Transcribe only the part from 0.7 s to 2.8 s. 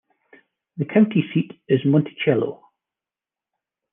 The county seat is Monticello.